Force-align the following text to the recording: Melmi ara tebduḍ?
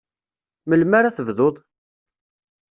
Melmi 0.69 0.95
ara 0.99 1.15
tebduḍ? 1.15 1.55